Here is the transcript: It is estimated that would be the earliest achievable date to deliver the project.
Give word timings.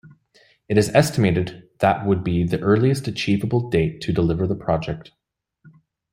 It 0.67 0.79
is 0.79 0.89
estimated 0.95 1.69
that 1.77 2.07
would 2.07 2.23
be 2.23 2.43
the 2.43 2.59
earliest 2.59 3.07
achievable 3.07 3.69
date 3.69 4.01
to 4.01 4.11
deliver 4.11 4.47
the 4.47 4.55
project. 4.55 5.11